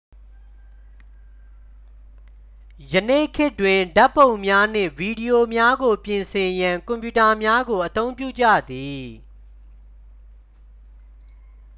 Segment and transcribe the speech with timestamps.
[2.93, 9.05] ယနေ့ခေတ်တွင် ဓာတ်ပုံများနှင့် ဗီဒီယိုများကို ပြင်ဆင်ရန် ကွန်ပျူတာများကို အသုံးပြုကြသည်